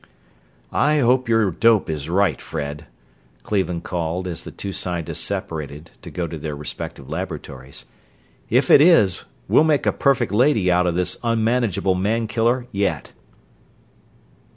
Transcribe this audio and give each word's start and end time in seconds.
"I 0.73 0.97
hope 0.97 1.29
your 1.29 1.51
dope 1.51 1.87
is 1.87 2.09
right, 2.09 2.41
Fred!" 2.41 2.87
Cleveland 3.43 3.83
called, 3.83 4.27
as 4.27 4.41
the 4.41 4.49
two 4.49 4.71
scientists 4.73 5.19
separated 5.19 5.91
to 6.01 6.09
go 6.09 6.25
to 6.25 6.39
their 6.39 6.55
respective 6.55 7.07
laboratories. 7.07 7.85
"If 8.49 8.71
it 8.71 8.81
is, 8.81 9.25
we'll 9.47 9.63
make 9.63 9.85
a 9.85 9.93
perfect 9.93 10.31
lady 10.31 10.71
out 10.71 10.87
of 10.87 10.95
this 10.95 11.19
unmanageable 11.23 11.93
man 11.93 12.25
killer 12.25 12.65
yet!" 12.71 13.11